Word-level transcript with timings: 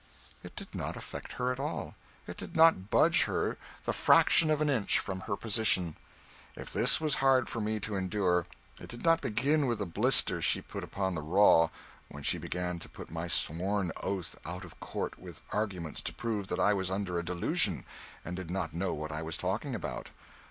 It 0.43 0.55
did 0.55 0.73
not 0.73 0.97
affect 0.97 1.33
her 1.33 1.51
at 1.51 1.59
all; 1.59 1.93
it 2.25 2.35
did 2.35 2.55
not 2.55 2.89
budge 2.89 3.25
her 3.25 3.59
the 3.85 3.93
fraction 3.93 4.49
of 4.49 4.59
an 4.59 4.67
inch 4.67 4.97
from 4.97 5.19
her 5.19 5.35
position. 5.35 5.95
If 6.55 6.73
this 6.73 6.99
was 6.99 7.13
hard 7.21 7.47
for 7.47 7.61
me 7.61 7.79
to 7.81 7.93
endure, 7.95 8.47
it 8.79 8.89
did 8.89 9.03
not 9.03 9.21
begin 9.21 9.67
with 9.67 9.77
the 9.77 9.85
blister 9.85 10.41
she 10.41 10.59
put 10.59 10.83
upon 10.83 11.13
the 11.13 11.21
raw 11.21 11.69
when 12.09 12.23
she 12.23 12.39
began 12.39 12.79
to 12.79 12.89
put 12.89 13.11
my 13.11 13.27
sworn 13.27 13.91
oath 13.97 14.35
out 14.43 14.65
of 14.65 14.79
court 14.79 15.19
with 15.19 15.41
arguments 15.51 16.01
to 16.01 16.13
prove 16.15 16.47
that 16.47 16.59
I 16.59 16.73
was 16.73 16.89
under 16.89 17.19
a 17.19 17.23
delusion 17.23 17.85
and 18.25 18.35
did 18.35 18.49
not 18.49 18.73
know 18.73 18.95
what 18.95 19.11
I 19.11 19.21
was 19.21 19.37
talking 19.37 19.75
about. 19.75 20.09